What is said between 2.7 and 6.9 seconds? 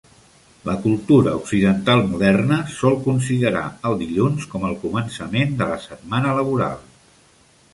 sol considerar el dilluns com el començament de la setmana laboral.